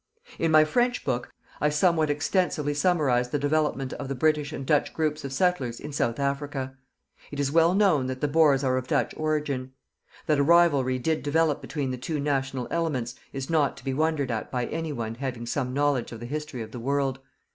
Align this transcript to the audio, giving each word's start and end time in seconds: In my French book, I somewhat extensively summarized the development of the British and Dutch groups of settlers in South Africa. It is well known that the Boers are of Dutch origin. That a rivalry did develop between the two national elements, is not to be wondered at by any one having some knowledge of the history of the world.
In 0.39 0.49
my 0.49 0.65
French 0.65 1.05
book, 1.05 1.31
I 1.61 1.69
somewhat 1.69 2.09
extensively 2.09 2.73
summarized 2.73 3.31
the 3.31 3.37
development 3.37 3.93
of 3.93 4.07
the 4.07 4.15
British 4.15 4.51
and 4.51 4.65
Dutch 4.65 4.95
groups 4.95 5.23
of 5.23 5.31
settlers 5.31 5.79
in 5.79 5.93
South 5.93 6.19
Africa. 6.19 6.75
It 7.29 7.39
is 7.39 7.51
well 7.51 7.75
known 7.75 8.07
that 8.07 8.19
the 8.19 8.27
Boers 8.27 8.63
are 8.63 8.77
of 8.77 8.87
Dutch 8.87 9.13
origin. 9.15 9.73
That 10.25 10.39
a 10.39 10.43
rivalry 10.43 10.97
did 10.97 11.21
develop 11.21 11.61
between 11.61 11.91
the 11.91 11.99
two 11.99 12.19
national 12.19 12.67
elements, 12.71 13.13
is 13.31 13.47
not 13.47 13.77
to 13.77 13.83
be 13.83 13.93
wondered 13.93 14.31
at 14.31 14.49
by 14.49 14.65
any 14.65 14.91
one 14.91 15.13
having 15.13 15.45
some 15.45 15.71
knowledge 15.71 16.11
of 16.11 16.19
the 16.19 16.25
history 16.25 16.63
of 16.63 16.71
the 16.71 16.79
world. 16.79 17.19